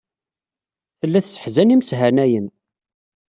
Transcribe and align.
Tella 0.99 1.19
tesseḥzan 1.23 1.73
imeshanayen. 1.75 2.47